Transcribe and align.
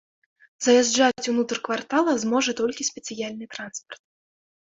Заязджаць 0.67 1.29
унутр 1.33 1.57
квартала 1.67 2.11
зможа 2.23 2.51
толькі 2.61 2.87
спецыяльны 2.89 3.45
транспарт. 3.55 4.03